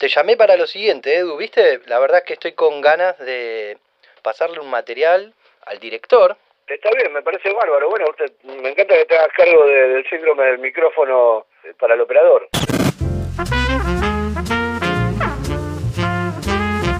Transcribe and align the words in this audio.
Te 0.00 0.08
llamé 0.08 0.34
para 0.34 0.56
lo 0.56 0.66
siguiente, 0.66 1.14
Edu, 1.14 1.36
¿viste? 1.36 1.80
La 1.86 1.98
verdad 1.98 2.20
es 2.20 2.24
que 2.24 2.32
estoy 2.32 2.52
con 2.52 2.80
ganas 2.80 3.18
de 3.18 3.76
pasarle 4.22 4.58
un 4.58 4.70
material 4.70 5.34
al 5.66 5.78
director. 5.78 6.38
Está 6.66 6.88
bien, 6.96 7.12
me 7.12 7.20
parece 7.20 7.52
bárbaro. 7.52 7.90
Bueno, 7.90 8.06
usted, 8.08 8.32
me 8.62 8.70
encanta 8.70 8.94
que 8.94 9.04
te 9.04 9.18
hagas 9.18 9.28
cargo 9.36 9.66
de- 9.66 9.88
del 9.88 10.08
síndrome 10.08 10.44
del 10.44 10.58
micrófono 10.58 11.44
eh, 11.64 11.74
para 11.78 11.94
el 11.96 12.00
operador. 12.00 12.48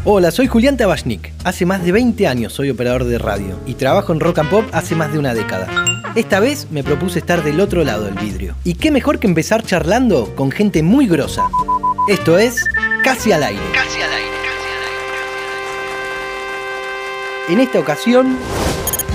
Hola, 0.05 0.31
soy 0.31 0.47
Julián 0.49 0.77
Tabachnik. 0.77 1.31
Hace 1.47 1.65
más 1.65 1.83
de 1.83 1.93
20 1.93 2.27
años 2.27 2.53
soy 2.53 2.69
operador 2.69 3.05
de 3.05 3.17
radio 3.19 3.59
y 3.67 3.77
trabajo 3.77 4.13
en 4.13 4.21
Rock 4.21 4.41
and 4.41 4.51
Pop 4.51 4.65
hace 4.75 4.95
más 4.95 5.11
de 5.11 5.19
una 5.19 5.33
década. 5.33 5.69
Esta 6.17 6.39
vez 6.41 6.71
me 6.71 6.83
propuse 6.85 7.21
estar 7.21 7.43
del 7.43 7.61
otro 7.61 7.83
lado 7.83 8.05
del 8.05 8.15
vidrio. 8.15 8.57
Y 8.63 8.77
qué 8.77 8.91
mejor 8.91 9.21
que 9.21 9.27
empezar 9.27 9.63
charlando 9.63 10.35
con 10.37 10.51
gente 10.51 10.83
muy 10.83 11.07
grosa. 11.07 11.49
Esto 12.09 12.37
es 12.39 12.67
Casi 13.03 13.33
al 13.33 13.43
aire. 13.43 13.63
Casi 13.73 14.03
al 14.03 14.13
aire. 14.13 14.31
En 17.49 17.59
esta 17.61 17.79
ocasión 17.81 18.37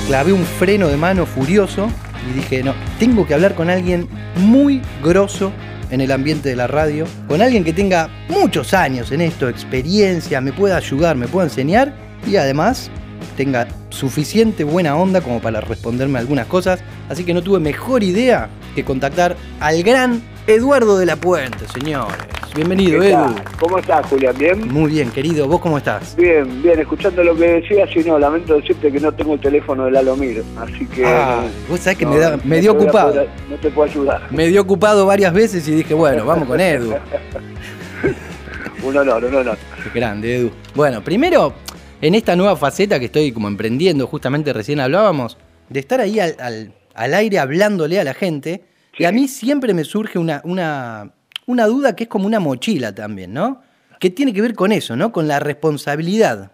clavé 0.07 0.33
un 0.33 0.43
freno 0.43 0.87
de 0.87 0.97
mano 0.97 1.25
furioso 1.25 1.87
y 2.29 2.33
dije, 2.33 2.63
no, 2.63 2.73
tengo 2.99 3.27
que 3.27 3.35
hablar 3.35 3.53
con 3.53 3.69
alguien 3.69 4.09
muy 4.37 4.81
grosso 5.03 5.53
en 5.91 6.01
el 6.01 6.11
ambiente 6.11 6.49
de 6.49 6.55
la 6.55 6.65
radio, 6.65 7.05
con 7.27 7.41
alguien 7.41 7.63
que 7.63 7.73
tenga 7.73 8.09
muchos 8.27 8.73
años 8.73 9.11
en 9.11 9.21
esto, 9.21 9.47
experiencia, 9.47 10.41
me 10.41 10.51
pueda 10.51 10.77
ayudar, 10.77 11.15
me 11.15 11.27
pueda 11.27 11.45
enseñar 11.45 11.95
y 12.27 12.37
además 12.37 12.89
tenga 13.37 13.67
suficiente 13.89 14.63
buena 14.63 14.95
onda 14.95 15.21
como 15.21 15.39
para 15.39 15.61
responderme 15.61 16.17
algunas 16.17 16.47
cosas, 16.47 16.79
así 17.07 17.23
que 17.23 17.33
no 17.33 17.43
tuve 17.43 17.59
mejor 17.59 18.03
idea 18.03 18.49
que 18.73 18.83
contactar 18.83 19.37
al 19.59 19.83
gran 19.83 20.23
Eduardo 20.47 20.97
de 20.97 21.05
la 21.05 21.15
Puente, 21.15 21.67
señores. 21.67 22.44
Bienvenido, 22.55 23.01
¿Qué 23.01 23.07
Edu. 23.09 23.15
tal? 23.17 23.43
¿Cómo 23.59 23.77
estás, 23.79 24.05
Julián? 24.07 24.35
¿Bien? 24.37 24.67
Muy 24.71 24.89
bien, 24.91 25.11
querido, 25.11 25.45
¿vos 25.47 25.59
cómo 25.59 25.77
estás? 25.77 26.15
Bien, 26.15 26.61
bien, 26.63 26.79
escuchando 26.79 27.21
lo 27.23 27.35
que 27.35 27.47
decías 27.61 27.89
y 27.95 27.99
no, 28.07 28.17
lamento 28.17 28.55
decirte 28.55 28.91
que 28.91 28.99
no 28.99 29.11
tengo 29.11 29.33
el 29.33 29.41
teléfono 29.41 29.85
del 29.85 29.97
Alomir, 29.97 30.41
así 30.57 30.85
que... 30.87 31.05
Ah, 31.05 31.43
vos 31.69 31.79
sabés 31.81 31.97
que 31.99 32.05
no, 32.05 32.11
me, 32.11 32.19
da- 32.19 32.37
me 32.43 32.55
no 32.55 32.61
dio 32.61 32.71
ocupado. 32.71 33.11
poder- 33.11 33.29
no 33.49 33.55
te 33.57 33.69
puedo 33.71 33.89
ayudar. 33.91 34.21
Me 34.31 34.47
dio 34.47 34.61
ocupado 34.61 35.05
varias 35.05 35.33
veces 35.33 35.67
y 35.67 35.71
dije, 35.73 35.93
bueno, 35.93 36.25
vamos 36.25 36.47
con 36.47 36.59
Edu. 36.59 36.93
Un 38.83 38.95
honor, 38.97 39.25
un 39.25 39.33
honor. 39.35 39.57
Grande, 39.93 40.35
Edu. 40.37 40.51
Bueno, 40.75 41.03
primero, 41.03 41.53
en 42.01 42.13
esta 42.15 42.35
nueva 42.35 42.55
faceta 42.55 42.99
que 42.99 43.05
estoy 43.05 43.31
como 43.31 43.47
emprendiendo, 43.47 44.05
justamente 44.07 44.53
recién 44.53 44.79
hablábamos, 44.79 45.37
de 45.69 45.79
estar 45.81 45.99
ahí 45.99 46.19
al, 46.19 46.35
al- 46.39 46.71
al 46.93 47.13
aire 47.15 47.39
hablándole 47.39 47.99
a 47.99 48.03
la 48.05 48.13
gente, 48.13 48.63
y 48.97 49.03
a 49.05 49.11
mí 49.11 49.27
siempre 49.27 49.73
me 49.73 49.83
surge 49.83 50.19
una, 50.19 50.39
una, 50.45 51.11
una 51.45 51.65
duda 51.67 51.95
que 51.95 52.03
es 52.03 52.09
como 52.09 52.25
una 52.25 52.39
mochila 52.39 52.93
también, 52.93 53.33
¿no? 53.33 53.61
Que 53.99 54.09
tiene 54.09 54.33
que 54.33 54.41
ver 54.41 54.55
con 54.55 54.71
eso, 54.71 54.95
¿no? 54.95 55.11
Con 55.11 55.27
la 55.27 55.39
responsabilidad 55.39 56.51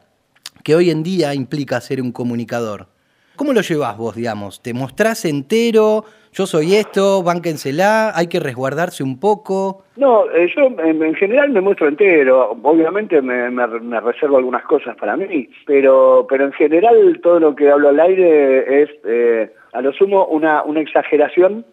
que 0.63 0.75
hoy 0.75 0.89
en 0.89 1.03
día 1.03 1.33
implica 1.33 1.81
ser 1.81 2.01
un 2.01 2.11
comunicador. 2.11 2.87
¿Cómo 3.35 3.53
lo 3.53 3.61
llevas 3.61 3.97
vos, 3.97 4.15
digamos? 4.15 4.61
¿Te 4.61 4.73
mostrás 4.73 5.25
entero? 5.25 6.05
Yo 6.31 6.45
soy 6.45 6.75
esto, 6.75 7.23
bánquensela, 7.23 8.15
hay 8.15 8.27
que 8.27 8.39
resguardarse 8.39 9.03
un 9.03 9.19
poco. 9.19 9.83
No, 9.95 10.29
eh, 10.31 10.47
yo 10.55 10.67
en, 10.83 11.01
en 11.01 11.15
general 11.15 11.49
me 11.49 11.61
muestro 11.61 11.87
entero. 11.87 12.55
Obviamente 12.61 13.21
me, 13.21 13.49
reservo 13.99 14.37
algunas 14.37 14.63
cosas 14.63 14.95
para 14.95 15.17
mí, 15.17 15.49
pero, 15.65 16.27
pero 16.29 16.45
en 16.45 16.53
general 16.53 17.19
todo 17.23 17.39
lo 17.39 17.55
que 17.55 17.71
hablo 17.71 17.89
al 17.89 17.99
aire 17.99 18.83
es, 18.83 18.89
eh, 19.05 19.51
a 19.73 19.81
lo 19.81 19.91
sumo, 19.93 20.25
una 20.27 20.63
exageración 20.79 21.65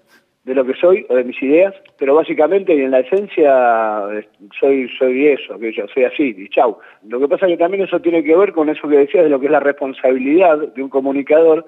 de 0.48 0.54
lo 0.54 0.64
que 0.64 0.72
soy 0.74 1.04
o 1.10 1.14
de 1.14 1.24
mis 1.24 1.40
ideas, 1.42 1.74
pero 1.98 2.14
básicamente 2.14 2.74
y 2.74 2.80
en 2.80 2.90
la 2.90 3.00
esencia 3.00 4.02
eh, 4.12 4.26
soy 4.58 4.88
soy 4.98 5.26
eso, 5.28 5.58
que 5.58 5.72
yo 5.72 5.86
soy 5.92 6.04
así 6.04 6.34
y 6.36 6.48
chau. 6.48 6.78
Lo 7.06 7.20
que 7.20 7.28
pasa 7.28 7.46
es 7.46 7.52
que 7.52 7.58
también 7.58 7.84
eso 7.84 8.00
tiene 8.00 8.24
que 8.24 8.34
ver 8.34 8.52
con 8.52 8.70
eso 8.70 8.88
que 8.88 8.96
decías 8.96 9.24
de 9.24 9.30
lo 9.30 9.38
que 9.38 9.46
es 9.46 9.52
la 9.52 9.60
responsabilidad 9.60 10.56
de 10.58 10.82
un 10.82 10.88
comunicador 10.88 11.66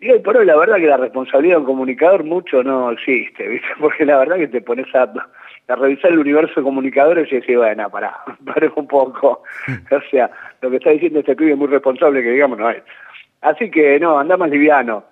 y 0.00 0.10
hoy 0.10 0.20
por 0.20 0.38
hoy 0.38 0.46
la 0.46 0.56
verdad 0.56 0.76
que 0.76 0.86
la 0.86 0.96
responsabilidad 0.96 1.56
de 1.56 1.60
un 1.60 1.66
comunicador 1.66 2.24
mucho 2.24 2.62
no 2.62 2.90
existe, 2.92 3.46
¿viste? 3.48 3.68
Porque 3.78 4.06
la 4.06 4.18
verdad 4.18 4.36
que 4.36 4.48
te 4.48 4.62
pones 4.62 4.86
a, 4.94 5.02
a 5.02 5.76
revisar 5.76 6.10
el 6.10 6.18
universo 6.18 6.54
de 6.56 6.64
comunicadores 6.64 7.30
y 7.30 7.36
decís, 7.36 7.58
bueno, 7.58 7.90
pará, 7.90 8.16
pará 8.44 8.72
un 8.74 8.86
poco. 8.86 9.42
O 9.90 10.00
sea, 10.10 10.30
lo 10.62 10.70
que 10.70 10.76
está 10.76 10.90
diciendo 10.90 11.20
este 11.20 11.36
pibe 11.36 11.52
es 11.52 11.58
muy 11.58 11.68
responsable 11.68 12.22
que 12.22 12.30
digamos 12.30 12.58
no 12.58 12.70
es. 12.70 12.82
Así 13.42 13.70
que 13.70 14.00
no, 14.00 14.18
anda 14.18 14.38
más 14.38 14.48
liviano. 14.48 15.04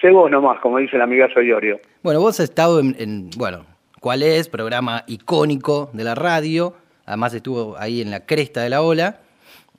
Sé 0.00 0.10
vos 0.10 0.30
nomás, 0.30 0.60
como 0.60 0.78
dice 0.78 0.96
el 0.96 1.02
amigazo 1.02 1.40
Iorio. 1.40 1.80
Bueno, 2.02 2.20
vos 2.20 2.38
has 2.40 2.48
estado 2.48 2.80
en, 2.80 2.94
en, 2.98 3.30
bueno, 3.36 3.64
¿cuál 4.00 4.22
es? 4.22 4.48
Programa 4.48 5.04
icónico 5.06 5.90
de 5.92 6.04
la 6.04 6.14
radio, 6.14 6.74
además 7.06 7.34
estuvo 7.34 7.76
ahí 7.78 8.00
en 8.00 8.10
la 8.10 8.26
cresta 8.26 8.62
de 8.62 8.70
la 8.70 8.82
ola, 8.82 9.20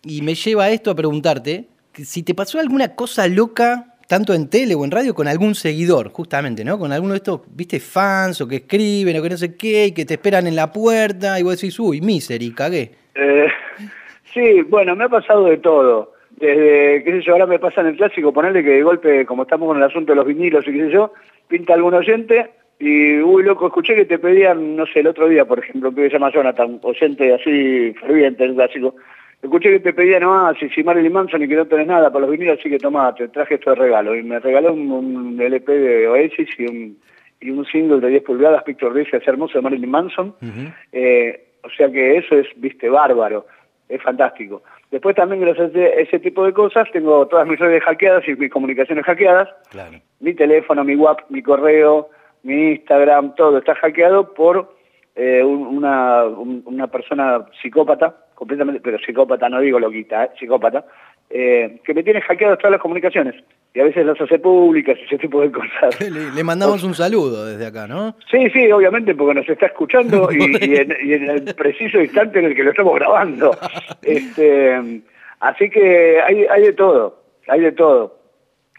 y 0.03 0.21
me 0.21 0.35
lleva 0.35 0.69
esto 0.69 0.91
a 0.91 0.95
preguntarte 0.95 1.67
que 1.93 2.05
si 2.05 2.23
te 2.23 2.33
pasó 2.33 2.59
alguna 2.59 2.95
cosa 2.95 3.27
loca, 3.27 3.95
tanto 4.07 4.33
en 4.33 4.49
tele 4.49 4.75
o 4.75 4.83
en 4.83 4.91
radio, 4.91 5.13
con 5.13 5.27
algún 5.27 5.55
seguidor, 5.55 6.09
justamente, 6.11 6.65
¿no? 6.65 6.77
Con 6.77 6.91
alguno 6.91 7.13
de 7.13 7.17
estos, 7.17 7.41
viste, 7.47 7.79
fans 7.79 8.41
o 8.41 8.47
que 8.47 8.57
escriben 8.57 9.17
o 9.17 9.21
que 9.21 9.29
no 9.29 9.37
sé 9.37 9.55
qué, 9.55 9.87
y 9.87 9.91
que 9.93 10.05
te 10.05 10.15
esperan 10.15 10.47
en 10.47 10.55
la 10.55 10.71
puerta, 10.71 11.39
y 11.39 11.43
vos 11.43 11.55
decís, 11.55 11.79
uy, 11.79 12.01
misery, 12.01 12.53
cagué. 12.53 12.91
Eh, 13.15 13.47
sí, 14.33 14.61
bueno, 14.63 14.95
me 14.95 15.05
ha 15.05 15.09
pasado 15.09 15.45
de 15.45 15.57
todo. 15.57 16.10
Desde, 16.41 17.03
qué 17.03 17.11
sé 17.11 17.21
yo, 17.21 17.33
ahora 17.33 17.45
me 17.45 17.59
pasa 17.59 17.81
en 17.81 17.87
el 17.87 17.97
clásico, 17.97 18.33
ponerle 18.33 18.63
que 18.63 18.71
de 18.71 18.83
golpe, 18.83 19.25
como 19.27 19.43
estamos 19.43 19.67
con 19.67 19.77
el 19.77 19.83
asunto 19.83 20.11
de 20.11 20.15
los 20.15 20.25
vinilos 20.25 20.67
y 20.67 20.71
qué 20.73 20.85
sé 20.85 20.91
yo, 20.91 21.13
pinta 21.47 21.75
algún 21.75 21.93
oyente 21.93 22.49
y, 22.79 23.19
uy, 23.19 23.43
loco, 23.43 23.67
escuché 23.67 23.93
que 23.93 24.05
te 24.05 24.17
pedían, 24.17 24.75
no 24.75 24.87
sé, 24.87 25.01
el 25.01 25.07
otro 25.07 25.29
día, 25.29 25.45
por 25.45 25.59
ejemplo, 25.59 25.93
que 25.93 26.07
se 26.07 26.13
llama 26.13 26.31
Jonathan, 26.31 26.79
oyente 26.81 27.31
así 27.31 27.93
ferviente, 27.93 28.43
el 28.43 28.55
clásico. 28.55 28.95
Escuché 29.39 29.69
que 29.69 29.79
te 29.81 29.93
pedían, 29.93 30.23
no, 30.23 30.51
si, 30.55 30.67
si 30.69 30.83
Marilyn 30.83 31.13
Manson 31.13 31.43
y 31.43 31.47
que 31.47 31.55
no 31.55 31.67
tenés 31.67 31.85
nada 31.85 32.11
para 32.11 32.21
los 32.25 32.31
vinilos, 32.31 32.57
así 32.59 32.71
que 32.71 32.79
tomá, 32.79 33.13
te 33.13 33.27
traje 33.27 33.55
esto 33.55 33.69
de 33.69 33.75
regalo. 33.75 34.15
Y 34.15 34.23
me 34.23 34.39
regaló 34.39 34.73
un, 34.73 34.91
un 34.91 35.39
LP 35.39 35.71
de 35.71 36.07
Oasis 36.07 36.49
y 36.57 36.65
un, 36.65 36.97
y 37.39 37.51
un 37.51 37.65
single 37.65 37.99
de 37.99 38.07
10 38.07 38.23
pulgadas, 38.23 38.63
Picture 38.63 38.99
This, 38.99 39.13
hermoso 39.27 39.59
de 39.59 39.61
Marilyn 39.61 39.91
Manson. 39.91 40.33
Eh, 40.91 41.49
o 41.63 41.69
sea 41.69 41.91
que 41.91 42.17
eso 42.17 42.35
es, 42.35 42.47
viste, 42.55 42.89
bárbaro, 42.89 43.45
es 43.95 44.01
fantástico. 44.01 44.63
Después 44.89 45.15
también 45.15 45.41
gracias 45.41 45.75
a 45.75 45.79
ese 46.01 46.19
tipo 46.19 46.45
de 46.45 46.53
cosas 46.53 46.87
tengo 46.91 47.27
todas 47.27 47.47
mis 47.47 47.59
redes 47.59 47.83
hackeadas 47.83 48.27
y 48.27 48.35
mis 48.35 48.51
comunicaciones 48.51 49.05
hackeadas. 49.05 49.49
Claro. 49.69 49.97
Mi 50.19 50.33
teléfono, 50.33 50.83
mi 50.83 50.95
WhatsApp, 50.95 51.29
mi 51.29 51.41
correo, 51.41 52.09
mi 52.43 52.71
Instagram, 52.71 53.35
todo 53.35 53.57
está 53.59 53.75
hackeado 53.75 54.33
por 54.33 54.73
eh, 55.15 55.43
un- 55.43 55.67
una, 55.67 56.23
un- 56.23 56.63
una 56.65 56.87
persona 56.87 57.45
psicópata, 57.61 58.15
completamente, 58.33 58.79
pero 58.81 58.97
psicópata 58.97 59.49
no 59.49 59.59
digo 59.59 59.77
loquita, 59.77 60.23
eh, 60.23 60.29
psicópata, 60.39 60.85
eh, 61.33 61.79
que 61.83 61.93
me 61.93 62.03
tiene 62.03 62.21
hackeadas 62.21 62.57
todas 62.59 62.71
las 62.71 62.81
comunicaciones 62.81 63.35
y 63.73 63.79
a 63.79 63.85
veces 63.85 64.05
las 64.05 64.19
hace 64.19 64.37
públicas 64.39 64.97
y 64.99 65.05
ese 65.05 65.17
tipo 65.17 65.41
de 65.41 65.51
cosas. 65.51 65.99
Le, 66.11 66.31
le 66.31 66.43
mandamos 66.43 66.83
un 66.83 66.93
saludo 66.93 67.45
desde 67.45 67.65
acá, 67.67 67.87
¿no? 67.87 68.15
Sí, 68.29 68.49
sí, 68.49 68.71
obviamente, 68.71 69.15
porque 69.15 69.35
nos 69.35 69.49
está 69.49 69.67
escuchando 69.67 70.29
y, 70.31 70.37
y 70.37 70.75
en, 70.75 70.95
y 71.03 71.13
en 71.13 71.29
el 71.29 71.55
preciso 71.55 72.01
instante 72.01 72.39
en 72.39 72.45
el 72.45 72.55
que 72.55 72.63
lo 72.63 72.71
estamos 72.71 72.95
grabando. 72.95 73.51
Este, 74.01 75.01
así 75.39 75.69
que 75.69 76.19
hay, 76.19 76.45
hay 76.45 76.63
de 76.63 76.73
todo, 76.73 77.23
hay 77.47 77.61
de 77.61 77.71
todo. 77.71 78.19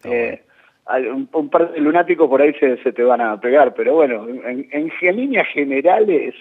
Eh, 0.04 0.42
hay 0.86 1.06
un, 1.06 1.28
un 1.32 1.48
par 1.48 1.72
de 1.72 1.80
lunáticos 1.80 2.28
por 2.28 2.42
ahí 2.42 2.52
se, 2.54 2.76
se 2.82 2.92
te 2.92 3.04
van 3.04 3.20
a 3.20 3.40
pegar, 3.40 3.72
pero 3.74 3.94
bueno, 3.94 4.28
en, 4.28 4.68
en, 4.72 4.92
en 5.00 5.16
líneas 5.16 5.46
generales 5.48 6.34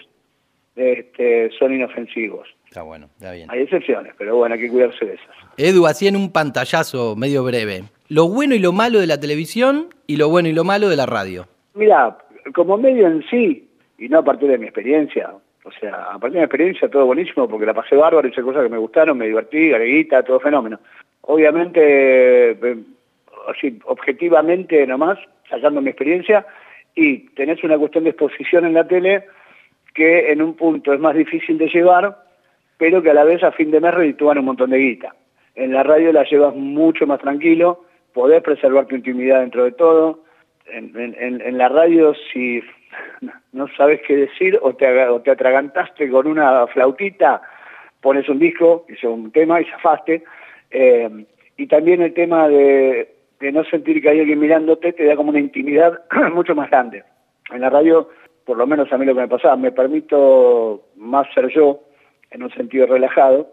este, 0.74 1.50
son 1.58 1.72
inofensivos. 1.74 2.48
Está 2.72 2.84
bueno, 2.84 3.10
está 3.12 3.32
bien. 3.32 3.50
Hay 3.50 3.60
excepciones, 3.60 4.14
pero 4.16 4.34
bueno, 4.36 4.54
hay 4.54 4.60
que 4.62 4.70
cuidarse 4.70 5.04
de 5.04 5.12
esas. 5.12 5.28
Edu, 5.58 5.84
así 5.84 6.08
en 6.08 6.16
un 6.16 6.32
pantallazo 6.32 7.14
medio 7.16 7.44
breve. 7.44 7.82
Lo 8.08 8.28
bueno 8.28 8.54
y 8.54 8.60
lo 8.60 8.72
malo 8.72 8.98
de 8.98 9.06
la 9.06 9.20
televisión 9.20 9.90
y 10.06 10.16
lo 10.16 10.30
bueno 10.30 10.48
y 10.48 10.54
lo 10.54 10.64
malo 10.64 10.88
de 10.88 10.96
la 10.96 11.04
radio. 11.04 11.44
Mira, 11.74 12.16
como 12.54 12.78
medio 12.78 13.08
en 13.08 13.22
sí, 13.28 13.68
y 13.98 14.08
no 14.08 14.20
a 14.20 14.24
partir 14.24 14.48
de 14.48 14.56
mi 14.56 14.64
experiencia, 14.64 15.34
o 15.64 15.70
sea, 15.70 16.14
a 16.14 16.18
partir 16.18 16.32
de 16.32 16.38
mi 16.38 16.44
experiencia 16.44 16.88
todo 16.88 17.04
buenísimo 17.04 17.46
porque 17.46 17.66
la 17.66 17.74
pasé 17.74 17.94
bárbaro, 17.94 18.26
hice 18.26 18.40
cosas 18.40 18.62
que 18.62 18.70
me 18.70 18.78
gustaron, 18.78 19.18
me 19.18 19.26
divertí, 19.26 19.68
gareguita, 19.68 20.22
todo 20.22 20.40
fenómeno. 20.40 20.80
Obviamente, 21.20 22.52
eh, 22.52 22.76
así, 23.48 23.78
objetivamente 23.84 24.86
nomás, 24.86 25.18
sacando 25.50 25.82
mi 25.82 25.90
experiencia, 25.90 26.46
y 26.94 27.18
tenés 27.34 27.62
una 27.64 27.76
cuestión 27.76 28.04
de 28.04 28.10
exposición 28.10 28.64
en 28.64 28.72
la 28.72 28.88
tele 28.88 29.26
que 29.92 30.32
en 30.32 30.40
un 30.40 30.54
punto 30.54 30.94
es 30.94 31.00
más 31.00 31.14
difícil 31.14 31.58
de 31.58 31.68
llevar, 31.68 32.31
pero 32.82 33.00
que 33.00 33.10
a 33.10 33.14
la 33.14 33.22
vez 33.22 33.40
a 33.44 33.52
fin 33.52 33.70
de 33.70 33.80
mes 33.80 33.94
reditúan 33.94 34.38
un 34.38 34.46
montón 34.46 34.70
de 34.70 34.78
guita. 34.78 35.14
En 35.54 35.72
la 35.72 35.84
radio 35.84 36.12
la 36.12 36.24
llevas 36.24 36.52
mucho 36.56 37.06
más 37.06 37.20
tranquilo, 37.20 37.84
podés 38.12 38.42
preservar 38.42 38.86
tu 38.86 38.96
intimidad 38.96 39.38
dentro 39.38 39.62
de 39.62 39.70
todo. 39.70 40.24
En, 40.66 41.58
la 41.58 41.68
radio 41.68 42.12
si 42.32 42.60
no 43.52 43.68
sabes 43.76 44.00
qué 44.04 44.16
decir 44.16 44.58
o 44.60 44.74
te, 44.74 45.06
o 45.06 45.20
te 45.20 45.30
atragantaste 45.30 46.10
con 46.10 46.26
una 46.26 46.66
flautita, 46.66 47.40
pones 48.00 48.28
un 48.28 48.40
disco, 48.40 48.84
hizo 48.88 49.12
un 49.12 49.30
tema 49.30 49.60
y 49.60 49.64
zafaste. 49.66 50.24
Eh, 50.72 51.24
y 51.56 51.68
también 51.68 52.02
el 52.02 52.12
tema 52.14 52.48
de, 52.48 53.14
de 53.38 53.52
no 53.52 53.62
sentir 53.62 54.02
que 54.02 54.08
hay 54.08 54.18
alguien 54.18 54.40
mirándote 54.40 54.92
te 54.92 55.04
da 55.04 55.14
como 55.14 55.30
una 55.30 55.38
intimidad 55.38 56.02
mucho 56.34 56.56
más 56.56 56.68
grande. 56.68 57.04
En 57.52 57.60
la 57.60 57.70
radio, 57.70 58.08
por 58.44 58.56
lo 58.56 58.66
menos 58.66 58.92
a 58.92 58.98
mí 58.98 59.06
lo 59.06 59.14
que 59.14 59.20
me 59.20 59.28
pasaba, 59.28 59.54
me 59.54 59.70
permito 59.70 60.82
más 60.96 61.32
ser 61.32 61.46
yo, 61.54 61.78
en 62.32 62.42
un 62.42 62.50
sentido 62.50 62.86
relajado, 62.86 63.48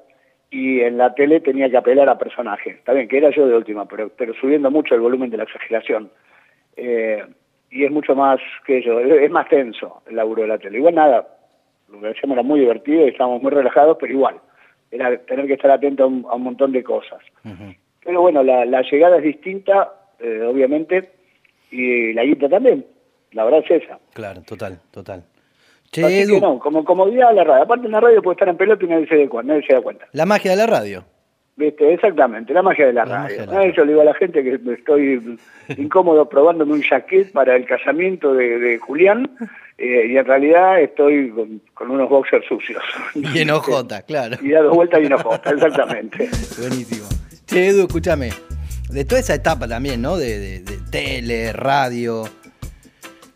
y 0.52 0.81
en 0.81 0.98
la 0.98 1.14
tele 1.14 1.40
tenía 1.42 1.70
que 1.70 1.78
apelar 1.78 2.10
a 2.10 2.18
personajes. 2.18 2.78
Está 2.78 2.94
bien, 2.94 3.08
que 3.08 3.18
era 3.18 3.30
yo 3.30 3.48
de 3.48 3.56
última, 3.56 3.88
pero, 3.88 4.10
pero 4.10 4.34
subiendo 4.34 4.72
mucho 4.72 4.96
el 4.96 5.02
volumen 5.02 5.30
de 5.30 5.38
la 5.38 5.44
exageración. 5.44 6.10
Eh, 6.76 7.24
y 7.72 7.86
es 7.86 7.92
mucho 7.92 8.16
más 8.16 8.40
que 8.66 8.81
yo, 8.81 9.00
es 9.00 9.30
más 9.30 9.48
tenso 9.48 10.02
el 10.08 10.16
laburo 10.16 10.42
de 10.42 10.48
la 10.48 10.58
tele. 10.58 10.80
Igual 10.80 10.96
nada, 10.96 11.28
lo 11.92 12.02
que 12.02 12.10
hacíamos 12.10 12.36
era 12.36 12.44
muy 12.44 12.62
divertido 12.62 13.06
y 13.06 13.10
estábamos 13.10 13.44
muy 13.44 13.52
relajados, 13.52 13.98
pero 14.00 14.12
igual, 14.12 14.40
era 14.90 15.16
tener 15.20 15.46
que 15.46 15.54
estar 15.54 15.70
atento 15.70 16.04
a 16.04 16.08
un, 16.08 16.44
montón 16.44 16.72
de 16.72 16.84
cosas. 16.84 17.20
Pero 18.04 18.22
bueno, 18.22 18.42
la, 18.42 18.82
llegada 18.82 19.18
es 19.18 19.24
distinta, 19.24 19.94
eh, 20.20 20.42
obviamente, 20.42 21.12
y 21.70 22.14
la 22.14 22.24
guita 22.24 22.50
también, 22.50 22.84
la 23.34 23.44
verdad 23.44 23.64
es 23.70 23.84
esa. 23.84 24.00
Claro, 24.14 24.42
total, 24.42 24.80
total. 24.90 25.24
Che, 25.91 26.06
Así 26.06 26.33
que 26.33 26.39
no, 26.39 26.59
como 26.59 26.86
comodidad 26.86 27.33
la 27.33 27.44
radio. 27.44 27.63
Aparte 27.63 27.86
en 27.88 27.94
la 27.94 28.00
radio 28.00 28.21
puede 28.21 28.36
estar 28.36 28.50
en 28.50 28.57
pelota 28.57 28.86
y 28.86 28.88
nadie 28.88 29.07
se, 29.07 29.18
da, 29.18 29.44
nadie 29.44 29.65
se 29.65 29.74
da 29.74 29.81
cuenta. 29.81 30.06
La 30.13 30.25
magia 30.25 30.51
de 30.51 30.57
la 30.57 30.68
radio. 30.68 31.03
¿Viste? 31.59 31.94
Exactamente, 31.94 32.53
la 32.53 32.62
magia 32.62 32.88
de 32.88 32.94
la, 32.94 33.03
radio. 33.03 33.74
Yo 33.74 33.83
le 33.83 33.91
digo 33.91 34.01
a 34.01 34.06
la 34.06 34.13
gente 34.13 34.41
que 34.41 34.57
estoy 34.71 35.38
incómodo 35.77 36.30
probándome 36.30 36.71
un 36.71 36.81
jaquet 36.81 37.33
para 37.33 37.57
el 37.57 37.65
casamiento 37.65 38.33
de, 38.33 38.80
Julián 38.80 39.30
eh, 39.77 40.07
y 40.09 40.15
en 40.15 40.25
realidad 40.25 40.80
estoy 40.80 41.33
con, 41.74 41.91
unos 41.91 42.09
boxers 42.09 42.45
sucios. 42.47 42.81
Y 43.15 43.39
en 43.39 43.50
OJ, 43.50 43.88
claro. 44.07 44.38
Y 44.41 44.51
dado 44.51 44.71
vuelta 44.71 45.01
y 45.01 45.07
en 45.07 45.13
OJ, 45.13 45.36
exactamente. 45.51 46.30
Buenísimo. 46.59 47.07
Che, 47.45 47.68
Edu, 47.68 47.88
escúchame. 47.88 48.30
De 48.89 49.03
toda 49.03 49.19
esa 49.19 49.33
etapa 49.33 49.68
también, 49.68 50.01
¿no? 50.01 50.18
De, 50.18 50.62
de 50.62 50.77
tele, 50.89 51.51
radio, 51.51 52.24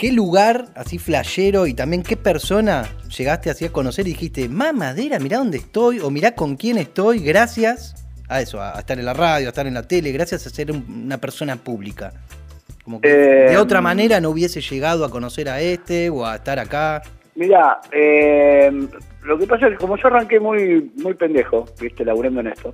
¿Qué 0.04 0.12
lugar 0.12 0.66
así 0.76 1.00
flashero 1.00 1.66
y 1.66 1.74
también 1.74 2.04
qué 2.04 2.18
persona 2.18 2.90
llegaste 3.18 3.50
así 3.50 3.64
a 3.64 3.72
conocer 3.72 4.06
y 4.06 4.12
dijiste, 4.12 4.50
mamadera, 4.50 5.18
mirá 5.18 5.38
dónde 5.38 5.60
estoy 5.60 6.02
o 6.02 6.10
mirá 6.10 6.36
con 6.36 6.58
quién 6.58 6.78
estoy 6.78 7.20
gracias 7.20 7.96
a 8.28 8.42
eso, 8.42 8.62
a, 8.62 8.78
estar 8.80 9.00
en 9.00 9.06
la 9.06 9.14
radio, 9.14 9.48
a 9.48 9.52
estar 9.52 9.66
en 9.66 9.74
la 9.74 9.84
tele, 9.84 10.12
gracias 10.12 10.46
a 10.46 10.50
ser 10.50 10.74
una 10.74 11.20
persona 11.20 11.56
pública? 11.56 12.12
Como 12.84 13.00
que 13.00 13.08
de 13.08 13.56
otra 13.56 13.80
eh, 13.80 13.82
manera 13.82 14.20
no 14.20 14.32
hubiese 14.32 14.60
llegado 14.60 15.06
a 15.06 15.10
conocer 15.10 15.48
a 15.48 15.62
este 15.62 16.10
o 16.10 16.26
a 16.26 16.36
estar 16.36 16.60
acá. 16.60 17.02
Mirá, 17.36 17.80
eh, 17.92 18.72
lo 19.24 19.38
que 19.38 19.48
pasa 19.48 19.68
es 19.68 19.74
que 19.74 19.78
como 19.80 19.98
yo 19.98 20.08
arranqué 20.08 20.40
muy 20.40 20.92
muy 21.02 21.14
pendejo, 21.16 21.66
viste, 21.82 22.06
laburando 22.06 22.42
en 22.42 22.48
esto, 22.48 22.74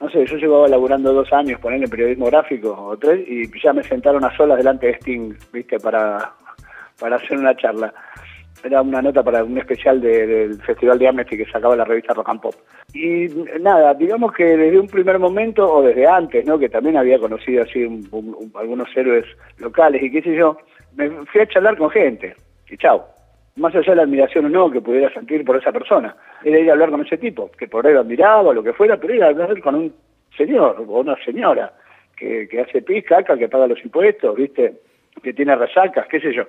no 0.00 0.10
sé, 0.10 0.26
yo 0.26 0.36
llevaba 0.36 0.68
laburando 0.68 1.12
dos 1.12 1.32
años, 1.32 1.60
ponerle 1.60 1.84
en 1.84 1.90
periodismo 1.90 2.26
gráfico 2.26 2.72
o 2.72 2.96
tres, 2.96 3.26
y 3.26 3.48
ya 3.60 3.72
me 3.72 3.82
sentaron 3.82 4.24
a 4.24 4.36
solas 4.36 4.58
delante 4.58 4.86
de 4.86 4.92
Sting, 4.94 5.34
viste, 5.52 5.78
para, 5.78 6.32
para 6.98 7.16
hacer 7.16 7.38
una 7.38 7.56
charla. 7.56 7.92
Era 8.64 8.82
una 8.82 9.00
nota 9.00 9.22
para 9.22 9.44
un 9.44 9.56
especial 9.58 10.00
del 10.00 10.60
Festival 10.62 10.98
de 10.98 11.08
Amnesty 11.08 11.36
que 11.36 11.46
sacaba 11.46 11.76
la 11.76 11.84
revista 11.84 12.14
Rock 12.14 12.30
and 12.30 12.40
Pop. 12.40 12.54
Y 12.92 13.28
nada, 13.60 13.94
digamos 13.94 14.32
que 14.32 14.44
desde 14.44 14.80
un 14.80 14.88
primer 14.88 15.18
momento, 15.18 15.70
o 15.72 15.82
desde 15.82 16.06
antes, 16.06 16.44
¿no? 16.46 16.58
que 16.58 16.68
también 16.68 16.96
había 16.96 17.18
conocido 17.18 17.62
así 17.62 17.84
algunos 18.54 18.88
héroes 18.96 19.24
locales 19.58 20.02
y 20.02 20.10
qué 20.10 20.22
sé 20.22 20.34
yo, 20.34 20.56
me 20.96 21.08
fui 21.26 21.42
a 21.42 21.46
charlar 21.46 21.76
con 21.76 21.90
gente. 21.90 22.34
Y 22.70 22.76
chao 22.76 23.16
más 23.56 23.74
allá 23.74 23.90
de 23.90 23.96
la 23.96 24.02
admiración 24.02 24.44
o 24.44 24.48
no 24.48 24.70
que 24.70 24.80
pudiera 24.80 25.12
sentir 25.12 25.44
por 25.44 25.56
esa 25.56 25.72
persona, 25.72 26.14
era 26.44 26.58
ir 26.58 26.68
a 26.68 26.74
hablar 26.74 26.90
con 26.90 27.04
ese 27.04 27.16
tipo, 27.16 27.50
que 27.58 27.66
por 27.66 27.86
él 27.86 27.96
admiraba 27.96 28.50
o 28.50 28.52
lo 28.52 28.62
que 28.62 28.74
fuera, 28.74 28.98
pero 28.98 29.14
ir 29.14 29.24
a 29.24 29.28
hablar 29.28 29.58
con 29.60 29.74
un 29.74 29.94
señor 30.36 30.84
o 30.86 31.00
una 31.00 31.16
señora 31.24 31.72
que, 32.16 32.46
que 32.48 32.60
hace 32.60 32.82
pis, 32.82 33.04
que 33.04 33.48
paga 33.48 33.66
los 33.66 33.82
impuestos, 33.82 34.36
¿viste? 34.36 34.74
Que 35.22 35.32
tiene 35.32 35.56
resacas, 35.56 36.06
qué 36.08 36.20
sé 36.20 36.34
yo. 36.34 36.44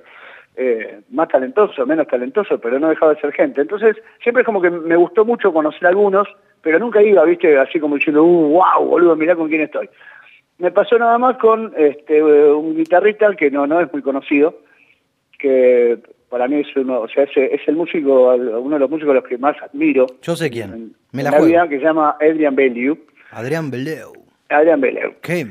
Eh, 0.55 1.01
más 1.11 1.29
talentoso, 1.29 1.85
menos 1.85 2.07
talentoso, 2.07 2.59
pero 2.59 2.79
no 2.79 2.89
dejaba 2.89 3.13
de 3.13 3.21
ser 3.21 3.31
gente. 3.31 3.61
Entonces, 3.61 3.95
siempre 4.21 4.41
es 4.41 4.45
como 4.45 4.61
que 4.61 4.71
me 4.71 4.95
gustó 4.95 5.23
mucho 5.23 5.53
conocer 5.53 5.85
a 5.85 5.89
algunos, 5.89 6.27
pero 6.61 6.79
nunca 6.79 7.01
iba, 7.01 7.23
¿viste? 7.23 7.57
Así 7.57 7.79
como 7.79 7.95
diciendo, 7.95 8.23
uh, 8.23 8.49
wow, 8.49 8.85
boludo, 8.85 9.15
mirá 9.15 9.35
con 9.35 9.47
quién 9.47 9.61
estoy. 9.61 9.89
Me 10.57 10.71
pasó 10.71 10.97
nada 10.97 11.17
más 11.19 11.37
con 11.37 11.71
este, 11.77 12.21
un 12.21 12.75
guitarrista 12.75 13.33
que 13.35 13.51
no, 13.51 13.67
no 13.67 13.79
es 13.79 13.93
muy 13.93 14.01
conocido, 14.01 14.55
que 15.37 15.99
para 16.29 16.47
mí 16.47 16.59
es 16.59 16.75
uno, 16.75 17.01
o 17.01 17.07
sea, 17.07 17.23
es, 17.23 17.61
el 17.67 17.75
músico, 17.75 18.35
uno 18.35 18.75
de 18.75 18.79
los 18.79 18.89
músicos 18.89 19.11
a 19.11 19.15
los 19.15 19.23
que 19.23 19.37
más 19.37 19.55
admiro. 19.61 20.07
Yo 20.21 20.35
sé 20.35 20.49
quién. 20.49 20.93
Me 21.11 21.23
la, 21.23 21.39
vida, 21.39 21.67
que 21.67 21.77
se 21.77 21.85
llama 21.85 22.17
Adrian 22.19 22.55
Bellew. 22.55 22.97
Adrián 23.31 23.71
Bellew. 23.71 24.13
Adrián 24.49 24.81
Bellew. 24.81 25.13
¿Qué? 25.21 25.47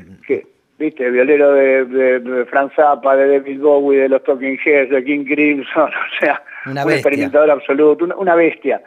¿Viste? 0.77 1.09
Violero 1.09 1.53
de, 1.53 1.85
de, 1.85 2.45
Franz 2.45 2.71
Zappa, 2.75 3.15
de 3.15 3.39
David 3.39 3.59
Bowie, 3.59 4.01
de 4.01 4.09
los 4.09 4.23
Talking 4.23 4.59
Heads, 4.63 4.91
de 4.91 5.03
King 5.03 5.25
Crimson, 5.25 5.89
o 5.89 6.19
sea, 6.19 6.43
un 6.67 6.77
experimentador 6.77 7.49
absoluto, 7.49 8.05
una, 8.15 8.35
bestia. 8.35 8.83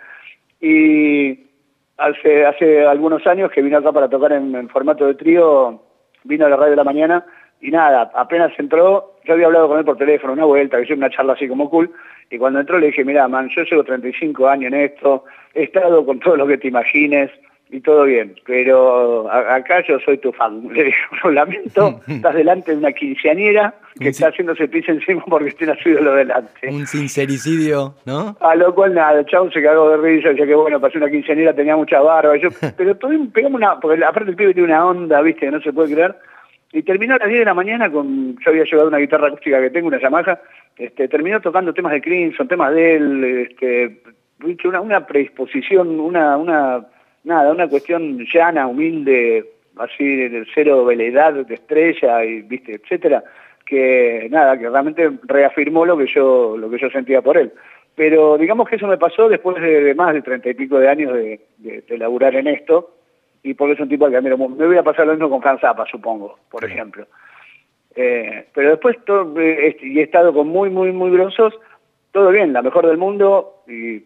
Y 0.60 1.46
hace, 1.96 2.46
hace 2.46 2.86
algunos 2.86 3.26
años 3.26 3.50
que 3.50 3.62
vino 3.62 3.78
acá 3.78 3.90
para 3.90 4.08
tocar 4.08 4.32
en, 4.32 4.54
en 4.54 4.68
formato 4.68 5.04
de 5.06 5.14
trío, 5.14 5.82
vino 6.22 6.46
a 6.46 6.48
la 6.48 6.56
radio 6.56 6.70
de 6.70 6.76
la 6.76 6.84
mañana 6.84 7.26
y 7.60 7.70
nada, 7.70 8.10
apenas 8.14 8.52
entró, 8.58 9.16
yo 9.24 9.34
había 9.34 9.46
hablado 9.46 9.68
con 9.68 9.78
él 9.78 9.84
por 9.84 9.96
teléfono 9.96 10.32
una 10.32 10.44
vuelta, 10.44 10.76
que 10.76 10.84
hice 10.84 10.94
una 10.94 11.10
charla 11.10 11.34
así 11.34 11.48
como 11.48 11.68
cool, 11.68 11.90
y 12.30 12.38
cuando 12.38 12.60
entró 12.60 12.78
le 12.78 12.86
dije, 12.86 13.04
mira, 13.04 13.28
man, 13.28 13.48
yo 13.54 13.62
llevo 13.64 13.84
35 13.84 14.48
años 14.48 14.72
en 14.72 14.80
esto, 14.80 15.24
he 15.54 15.64
estado 15.64 16.04
con 16.04 16.20
todo 16.20 16.36
lo 16.36 16.46
que 16.46 16.58
te 16.58 16.68
imagines, 16.68 17.30
y 17.72 17.80
todo 17.80 18.04
bien, 18.04 18.34
pero 18.46 19.30
acá 19.30 19.82
yo 19.86 19.98
soy 20.00 20.18
tu 20.18 20.32
fan. 20.32 20.68
Le 20.72 20.84
dije, 20.84 20.98
lo 21.22 21.30
lamento, 21.30 22.00
estás 22.08 22.34
delante 22.34 22.72
de 22.72 22.78
una 22.78 22.92
quinceañera 22.92 23.74
que 23.98 24.08
está 24.08 24.28
haciéndose 24.28 24.68
pis 24.68 24.88
encima 24.88 25.22
porque 25.28 25.52
tiene 25.52 25.74
a 25.74 25.76
su 25.76 25.90
ídolo 25.90 26.14
delante. 26.14 26.68
Un 26.68 26.86
sincericidio, 26.86 27.94
¿no? 28.06 28.36
A 28.40 28.54
lo 28.54 28.74
cual 28.74 28.94
nada, 28.94 29.20
el 29.20 29.26
chavo 29.26 29.50
se 29.50 29.62
cagó 29.62 29.90
de 29.90 29.96
risa, 29.98 30.30
decía 30.30 30.46
que 30.46 30.54
bueno, 30.54 30.80
pasé 30.80 30.98
una 30.98 31.10
quinceañera, 31.10 31.54
tenía 31.54 31.76
mucha 31.76 32.00
barba, 32.00 32.36
yo, 32.36 32.48
pero 32.76 32.96
pegamos 33.32 33.58
una, 33.58 33.78
porque 33.78 34.04
aparte 34.04 34.30
el 34.30 34.36
pibe 34.36 34.54
tiene 34.54 34.68
una 34.68 34.86
onda, 34.86 35.20
viste, 35.22 35.46
que 35.46 35.52
no 35.52 35.60
se 35.60 35.72
puede 35.72 35.94
creer, 35.94 36.16
y 36.72 36.82
terminó 36.82 37.14
a 37.14 37.18
las 37.18 37.28
10 37.28 37.40
de 37.40 37.44
la 37.44 37.54
mañana 37.54 37.90
con, 37.90 38.36
yo 38.38 38.50
había 38.50 38.64
llevado 38.64 38.88
una 38.88 38.98
guitarra 38.98 39.28
acústica 39.28 39.60
que 39.60 39.70
tengo, 39.70 39.88
una 39.88 40.00
Yamaha, 40.00 40.40
este, 40.76 41.08
terminó 41.08 41.40
tocando 41.40 41.74
temas 41.74 41.92
de 41.92 42.00
Crimson, 42.00 42.46
temas 42.46 42.72
de 42.72 42.94
él, 42.94 43.24
este, 43.50 44.02
una, 44.64 44.80
una 44.80 45.06
predisposición, 45.06 45.98
una, 45.98 46.36
una, 46.36 46.86
nada, 47.24 47.52
una 47.52 47.68
cuestión 47.68 48.24
llana, 48.32 48.68
humilde, 48.68 49.44
así 49.76 50.04
de 50.28 50.46
cero 50.54 50.84
veledad 50.84 51.34
de 51.34 51.54
estrella 51.54 52.24
y 52.24 52.42
viste, 52.42 52.74
etcétera, 52.74 53.24
que 53.66 54.28
nada, 54.30 54.56
que 54.58 54.68
realmente 54.68 55.10
reafirmó 55.24 55.84
lo 55.84 55.96
que 55.98 56.06
yo, 56.06 56.56
lo 56.56 56.70
que 56.70 56.78
yo 56.78 56.88
sentía 56.90 57.20
por 57.20 57.36
él. 57.36 57.52
Pero 57.96 58.38
digamos 58.38 58.68
que 58.68 58.76
eso 58.76 58.86
me 58.86 58.96
pasó 58.96 59.28
después 59.28 59.60
de, 59.60 59.94
más 59.94 60.14
de 60.14 60.22
treinta 60.22 60.48
y 60.48 60.54
pico 60.54 60.78
de 60.78 60.88
años 60.88 61.12
de, 61.14 61.40
de, 61.58 61.82
de 61.82 61.98
laburar 61.98 62.36
en 62.36 62.46
esto, 62.46 62.99
y 63.42 63.54
porque 63.54 63.74
es 63.74 63.80
un 63.80 63.88
tipo 63.88 64.08
que 64.08 64.16
admiro 64.16 64.36
Me 64.36 64.66
voy 64.66 64.76
a 64.76 64.82
pasar 64.82 65.06
lo 65.06 65.12
mismo 65.12 65.30
con 65.30 65.42
Franz 65.42 65.60
Zappa, 65.60 65.86
supongo, 65.90 66.38
por 66.50 66.64
ejemplo. 66.64 67.06
Eh, 67.94 68.46
pero 68.54 68.70
después, 68.70 68.96
todo, 69.04 69.38
eh, 69.40 69.76
y 69.80 69.98
he 69.98 70.02
estado 70.02 70.32
con 70.32 70.48
muy, 70.48 70.70
muy, 70.70 70.92
muy 70.92 71.10
grosos, 71.10 71.54
todo 72.12 72.30
bien, 72.30 72.52
la 72.52 72.62
mejor 72.62 72.86
del 72.86 72.98
mundo, 72.98 73.62
y 73.66 74.02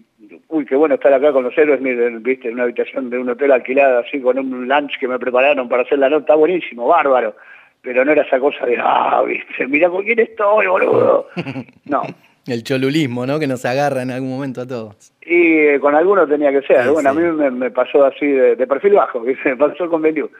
uy, 0.48 0.64
qué 0.64 0.76
bueno 0.76 0.94
estar 0.94 1.12
acá 1.12 1.32
con 1.32 1.44
los 1.44 1.56
héroes, 1.56 1.80
viste, 2.22 2.48
en 2.48 2.54
una 2.54 2.64
habitación 2.64 3.10
de 3.10 3.18
un 3.18 3.28
hotel 3.28 3.52
alquilada, 3.52 4.00
así 4.00 4.20
con 4.20 4.38
un 4.38 4.68
lunch 4.68 4.98
que 4.98 5.08
me 5.08 5.18
prepararon 5.18 5.68
para 5.68 5.82
hacer 5.82 5.98
la 5.98 6.08
nota, 6.08 6.20
está 6.20 6.34
buenísimo, 6.34 6.86
bárbaro, 6.86 7.36
pero 7.82 8.04
no 8.04 8.12
era 8.12 8.22
esa 8.22 8.40
cosa 8.40 8.64
de, 8.64 8.78
ah, 8.80 9.22
viste, 9.26 9.66
mira 9.66 9.90
con 9.90 10.04
quién 10.04 10.20
estoy, 10.20 10.66
boludo. 10.66 11.28
No, 11.84 12.02
el 12.46 12.62
cholulismo, 12.62 13.26
¿no? 13.26 13.38
Que 13.38 13.46
nos 13.46 13.64
agarra 13.64 14.02
en 14.02 14.10
algún 14.10 14.30
momento 14.30 14.62
a 14.62 14.66
todos. 14.66 15.12
Y 15.26 15.58
eh, 15.58 15.80
con 15.80 15.94
algunos 15.94 16.28
tenía 16.28 16.50
que 16.52 16.62
ser. 16.66 16.90
bueno, 16.90 17.10
a 17.10 17.14
mí 17.14 17.22
me, 17.22 17.70
pasó 17.70 18.04
así 18.04 18.26
de, 18.26 18.66
perfil 18.66 18.94
bajo, 18.94 19.22
que 19.24 19.36
me 19.44 19.56
pasó 19.56 19.88
con 19.88 20.02
Beliu. 20.02 20.30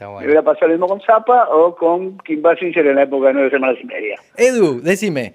Me 0.00 0.24
hubiera 0.24 0.42
pasado 0.42 0.68
lo 0.68 0.72
mismo 0.72 0.88
con 0.88 1.00
Zappa 1.02 1.48
o 1.50 1.76
con 1.76 2.16
Kim 2.20 2.40
Basinger 2.40 2.86
en 2.86 2.96
la 2.96 3.02
época 3.02 3.28
de 3.28 3.34
nueve 3.34 3.50
semanas 3.50 3.76
y 3.82 3.86
media. 3.86 4.16
Edu, 4.34 4.80
decime, 4.80 5.34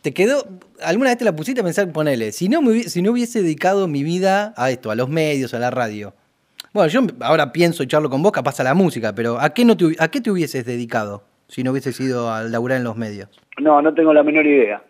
¿te 0.00 0.14
quedó, 0.14 0.42
alguna 0.82 1.10
vez 1.10 1.18
te 1.18 1.26
la 1.26 1.36
pusiste 1.36 1.60
a 1.60 1.64
pensar, 1.64 1.92
ponele, 1.92 2.32
si 2.32 2.48
no, 2.48 2.62
me, 2.62 2.84
si 2.84 3.02
no 3.02 3.12
hubiese 3.12 3.42
dedicado 3.42 3.88
mi 3.88 4.02
vida 4.02 4.54
a 4.56 4.70
esto, 4.70 4.90
a 4.90 4.94
los 4.94 5.10
medios, 5.10 5.52
a 5.52 5.58
la 5.58 5.70
radio? 5.70 6.14
Bueno, 6.72 6.88
yo 6.88 7.00
ahora 7.20 7.52
pienso 7.52 7.82
y 7.82 7.88
charlo 7.88 8.08
con 8.08 8.22
vos, 8.22 8.32
capaz 8.32 8.58
a 8.60 8.64
la 8.64 8.72
música, 8.72 9.14
pero 9.14 9.38
¿a 9.38 9.50
qué, 9.50 9.66
no 9.66 9.76
te, 9.76 9.84
¿a 9.98 10.08
qué 10.08 10.22
te 10.22 10.30
hubieses 10.30 10.64
dedicado 10.64 11.24
si 11.46 11.62
no 11.62 11.72
hubieses 11.72 12.00
ido 12.00 12.32
a 12.32 12.42
laburar 12.42 12.78
en 12.78 12.84
los 12.84 12.96
medios? 12.96 13.28
No, 13.60 13.82
no 13.82 13.92
tengo 13.92 14.14
la 14.14 14.22
menor 14.22 14.46
idea 14.46 14.82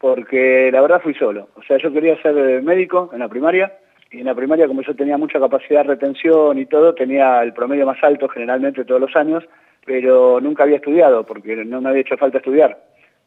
porque 0.00 0.70
la 0.72 0.80
verdad 0.80 1.02
fui 1.02 1.14
solo. 1.14 1.48
O 1.56 1.62
sea, 1.62 1.76
yo 1.76 1.92
quería 1.92 2.20
ser 2.22 2.62
médico 2.62 3.10
en 3.12 3.18
la 3.18 3.28
primaria, 3.28 3.72
y 4.10 4.20
en 4.20 4.24
la 4.24 4.34
primaria 4.34 4.66
como 4.66 4.82
yo 4.82 4.96
tenía 4.96 5.18
mucha 5.18 5.38
capacidad 5.38 5.82
de 5.82 5.94
retención 5.94 6.58
y 6.58 6.66
todo, 6.66 6.94
tenía 6.94 7.42
el 7.42 7.52
promedio 7.52 7.86
más 7.86 8.02
alto 8.02 8.28
generalmente 8.28 8.84
todos 8.84 9.00
los 9.00 9.14
años, 9.14 9.44
pero 9.84 10.40
nunca 10.40 10.64
había 10.64 10.76
estudiado, 10.76 11.24
porque 11.24 11.54
no 11.64 11.80
me 11.80 11.90
había 11.90 12.00
hecho 12.00 12.16
falta 12.16 12.38
estudiar, 12.38 12.78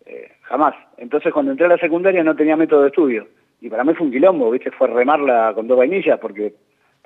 eh, 0.05 0.31
jamás. 0.41 0.75
Entonces 0.97 1.31
cuando 1.31 1.51
entré 1.51 1.67
a 1.67 1.69
la 1.69 1.77
secundaria 1.77 2.23
no 2.23 2.35
tenía 2.35 2.57
método 2.57 2.81
de 2.81 2.87
estudio, 2.87 3.27
y 3.61 3.69
para 3.69 3.83
mí 3.83 3.93
fue 3.93 4.07
un 4.07 4.11
quilombo, 4.11 4.49
¿viste? 4.51 4.71
Fue 4.71 4.87
remarla 4.87 5.53
con 5.53 5.67
dos 5.67 5.77
vainillas, 5.77 6.19
porque 6.19 6.53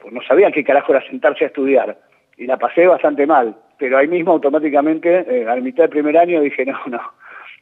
pues, 0.01 0.13
no 0.13 0.21
sabía 0.21 0.51
qué 0.51 0.63
carajo 0.63 0.93
era 0.93 1.05
sentarse 1.07 1.43
a 1.43 1.47
estudiar, 1.47 1.97
y 2.38 2.47
la 2.47 2.57
pasé 2.57 2.88
bastante 2.88 3.27
mal, 3.27 3.55
pero 3.77 3.97
ahí 3.97 4.07
mismo 4.07 4.31
automáticamente, 4.31 5.25
eh, 5.27 5.45
a 5.45 5.55
la 5.55 5.62
mitad 5.62 5.83
del 5.83 5.91
primer 5.91 6.17
año 6.17 6.41
dije, 6.41 6.65
no, 6.65 6.79
no, 6.88 7.01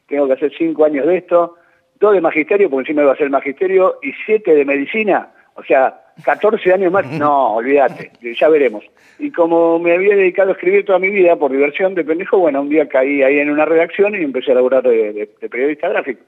tengo 0.07 0.27
que 0.27 0.33
hacer 0.33 0.53
cinco 0.57 0.85
años 0.85 1.05
de 1.07 1.17
esto, 1.17 1.55
dos 1.99 2.13
de 2.13 2.21
magisterio, 2.21 2.69
porque 2.69 2.89
encima 2.89 3.03
iba 3.03 3.13
a 3.13 3.17
ser 3.17 3.29
magisterio, 3.29 3.99
y 4.01 4.11
siete 4.25 4.55
de 4.55 4.65
medicina, 4.65 5.29
o 5.55 5.63
sea, 5.63 6.01
14 6.23 6.73
años 6.73 6.91
más, 6.91 7.05
no, 7.11 7.55
olvídate, 7.55 8.11
ya 8.37 8.49
veremos. 8.49 8.83
Y 9.19 9.31
como 9.31 9.79
me 9.79 9.93
había 9.93 10.15
dedicado 10.15 10.49
a 10.49 10.53
escribir 10.53 10.85
toda 10.85 10.99
mi 10.99 11.09
vida 11.09 11.35
por 11.35 11.51
diversión 11.51 11.95
de 11.95 12.03
pendejo, 12.03 12.37
bueno, 12.37 12.61
un 12.61 12.69
día 12.69 12.87
caí 12.87 13.21
ahí 13.23 13.39
en 13.39 13.49
una 13.49 13.65
redacción 13.65 14.13
y 14.15 14.23
empecé 14.23 14.51
a 14.51 14.55
laburar 14.55 14.83
de, 14.83 15.29
periodista 15.49 15.89
gráfico. 15.89 16.21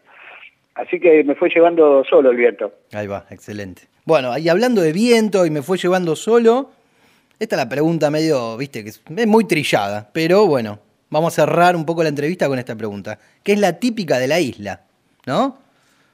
Así 0.75 0.99
que 0.99 1.23
me 1.23 1.35
fue 1.35 1.49
llevando 1.49 2.03
solo 2.03 2.29
el 2.29 2.37
viento. 2.37 2.71
Ahí 2.93 3.07
va, 3.07 3.25
excelente. 3.31 3.83
Bueno, 4.05 4.37
y 4.37 4.47
hablando 4.47 4.81
de 4.81 4.93
viento 4.93 5.45
y 5.45 5.49
me 5.49 5.63
fue 5.63 5.77
llevando 5.77 6.15
solo, 6.15 6.69
esta 7.39 7.55
es 7.55 7.61
la 7.61 7.67
pregunta 7.67 8.09
medio, 8.09 8.55
viste, 8.57 8.83
que 8.83 8.89
es 8.91 9.27
muy 9.27 9.45
trillada, 9.45 10.09
pero 10.13 10.45
bueno, 10.45 10.79
vamos 11.09 11.33
a 11.33 11.43
cerrar 11.43 11.75
un 11.75 11.85
poco 11.85 12.03
la 12.03 12.09
entrevista 12.09 12.47
con 12.47 12.59
esta 12.59 12.75
pregunta, 12.75 13.19
que 13.43 13.53
es 13.53 13.59
la 13.59 13.79
típica 13.79 14.19
de 14.19 14.27
la 14.27 14.39
isla, 14.39 14.81
¿no? 15.27 15.57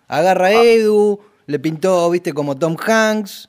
Agarra 0.10 0.48
a. 0.48 0.54
Edu, 0.54 1.20
le 1.46 1.60
pintó, 1.60 2.10
viste, 2.10 2.34
como 2.34 2.58
Tom 2.58 2.76
Hanks, 2.78 3.48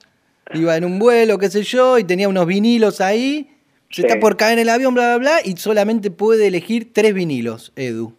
iba 0.53 0.77
en 0.77 0.85
un 0.85 0.99
vuelo, 1.01 1.39
qué 1.39 1.49
sé 1.49 1.63
yo, 1.63 1.99
y 1.99 2.05
tenía 2.05 2.29
unos 2.29 2.47
vinilos 2.47 3.01
ahí, 3.01 3.51
se 3.91 4.03
está 4.03 4.21
por 4.21 4.37
caer 4.37 4.55
en 4.55 4.59
el 4.61 4.69
avión, 4.69 4.95
bla, 4.95 5.17
bla, 5.17 5.19
bla, 5.19 5.37
y 5.45 5.57
solamente 5.57 6.11
puede 6.11 6.47
elegir 6.47 6.93
tres 6.93 7.15
vinilos, 7.15 7.73
Edu. 7.75 8.13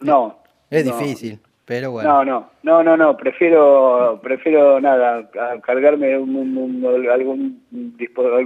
No. 0.00 0.38
Es 0.70 0.84
difícil, 0.84 1.38
pero 1.64 1.92
bueno. 1.92 2.08
No, 2.08 2.24
no, 2.24 2.50
no, 2.62 2.82
no, 2.82 2.96
no, 2.96 3.16
prefiero, 3.16 4.20
prefiero 4.22 4.80
nada, 4.80 5.30
cargarme 5.62 6.18
un, 6.18 6.84
algún, 7.10 7.62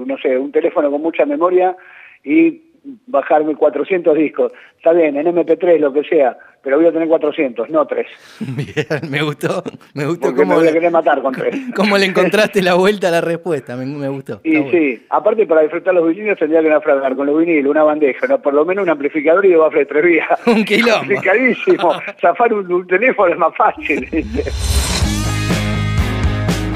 no 0.06 0.18
sé, 0.18 0.38
un 0.38 0.52
teléfono 0.52 0.90
con 0.90 1.02
mucha 1.02 1.25
memoria 1.25 1.76
y 2.23 2.62
bajarme 3.06 3.56
400 3.56 4.16
discos. 4.16 4.52
Está 4.76 4.92
bien, 4.92 5.16
en 5.16 5.26
MP3, 5.26 5.78
lo 5.78 5.92
que 5.92 6.04
sea, 6.04 6.37
pero 6.62 6.76
voy 6.76 6.87
a 6.87 6.92
tener 6.92 7.09
400, 7.09 7.69
no 7.71 7.87
3. 7.87 8.07
Bien, 8.40 9.11
me 9.11 9.23
gustó. 9.23 9.62
Me 9.95 10.07
gustó 10.07 10.35
cómo, 10.35 10.61
me 10.61 10.71
voy 10.73 10.87
a 10.87 10.90
matar 10.90 11.21
con 11.21 11.33
3. 11.35 11.57
Cómo 11.75 11.99
le 11.99 12.07
encontraste 12.07 12.62
la 12.62 12.75
vuelta 12.75 13.09
a 13.09 13.11
la 13.11 13.21
respuesta, 13.21 13.76
me, 13.76 14.09
gustó. 14.09 14.40
Y 14.45 14.57
sí, 14.71 15.07
aparte 15.11 15.47
para 15.47 15.62
disfrutar 15.62 15.95
los 15.95 16.09
vinilos 16.09 16.38
tendría 16.38 16.62
que 16.62 16.69
naufragar 16.69 17.16
con 17.16 17.26
los 17.26 17.38
vinilos, 17.38 17.71
una 17.71 17.83
bandeja, 17.83 18.26
¿no? 18.26 18.40
por 18.40 18.54
lo 18.54 18.64
menos 18.64 18.85
un 18.85 18.90
amplificador 18.90 19.45
y 19.45 19.52
dos 19.52 19.62
bafles 19.62 19.81
de 19.81 19.87
tres 19.87 20.04
vías. 20.04 20.47
Un 20.47 20.64
quilombo. 20.64 20.99
Complicadísimo. 20.99 21.92
Zafar 22.21 22.52
un, 22.54 22.87
teléfono 22.87 23.33
es 23.33 23.38
más 23.38 23.57
fácil. 23.57 24.09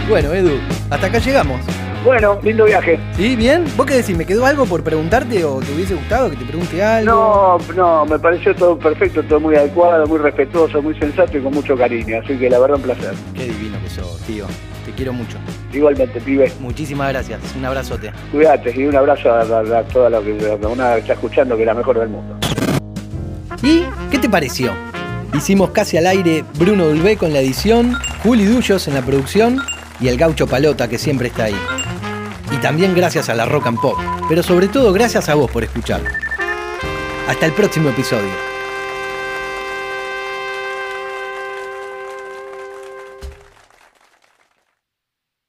bueno, 0.09 0.33
Edu, 0.33 0.59
hasta 0.91 1.07
acá 1.07 1.19
llegamos. 1.19 1.86
Bueno, 2.07 2.39
lindo 2.41 2.67
viaje. 2.67 3.01
¿Sí? 3.17 3.35
¿Bien? 3.35 3.65
¿Vos 3.77 3.85
qué 3.85 3.95
decís? 3.95 4.17
¿Me 4.17 4.25
quedó 4.25 4.47
algo 4.47 4.65
por 4.65 4.85
preguntarte 4.85 5.45
o 5.45 5.59
te 5.59 5.73
hubiese 5.73 5.97
gustado 5.97 6.31
que 6.31 6.37
te 6.37 6.45
pregunte 6.45 6.81
algo? 6.81 7.59
No, 7.67 7.75
no, 7.75 8.07
me 8.07 8.17
pareció 8.17 8.55
todo 8.55 8.79
perfecto, 8.79 9.25
todo 9.25 9.41
muy 9.41 9.57
adecuado, 9.57 10.07
muy 10.07 10.19
respetuoso, 10.19 10.81
muy 10.81 10.97
sensato 11.01 11.37
y 11.37 11.43
con 11.43 11.53
mucho 11.53 11.77
cariño. 11.77 12.21
Así 12.23 12.39
que 12.39 12.49
la 12.49 12.61
verdad, 12.61 12.77
un 12.77 12.83
placer. 12.85 13.13
Qué 13.35 13.47
divino 13.47 13.77
que 13.83 13.91
sos, 13.91 14.21
tío. 14.21 14.47
Te 14.85 14.93
quiero 14.93 15.13
mucho. 15.13 15.37
Igualmente, 15.73 16.21
pibe. 16.21 16.53
Muchísimas 16.61 17.09
gracias. 17.09 17.41
Un 17.57 17.65
abrazote. 17.65 18.13
Cuídate 18.31 18.73
y 18.81 18.85
un 18.85 18.95
abrazo 18.95 19.35
a, 19.35 19.83
toda 19.93 20.09
la 20.09 20.21
que 20.21 20.31
una 20.65 20.99
está 20.99 21.15
escuchando, 21.15 21.57
que 21.57 21.63
es 21.63 21.67
la 21.67 21.75
mejor 21.75 21.99
del 21.99 22.09
mundo. 22.09 22.37
¿Y 23.65 23.83
qué 24.13 24.21
te 24.21 24.29
pareció? 24.29 24.71
Hicimos 25.35 25.71
casi 25.71 25.97
al 25.97 26.07
aire 26.07 26.45
Bruno 26.57 26.87
Dulbé 26.87 27.17
con 27.17 27.33
la 27.33 27.41
edición, 27.41 27.95
Juli 28.23 28.45
Dullos 28.45 28.87
en 28.87 28.95
la 28.95 29.03
producción 29.03 29.59
y 29.99 30.07
el 30.07 30.17
gaucho 30.17 30.47
Palota 30.47 30.87
que 30.87 30.99
siempre 30.99 31.27
está 31.27 31.45
ahí 31.45 31.57
y 32.57 32.61
también 32.61 32.95
gracias 32.95 33.29
a 33.29 33.35
la 33.35 33.45
Rock 33.45 33.67
and 33.67 33.81
Pop, 33.81 33.99
pero 34.29 34.43
sobre 34.43 34.69
todo 34.69 34.93
gracias 34.93 35.29
a 35.29 35.35
vos 35.35 35.51
por 35.51 35.63
escuchar. 35.63 36.01
Hasta 37.29 37.47
el 37.47 37.53
próximo 37.53 37.91
episodio. 37.91 38.56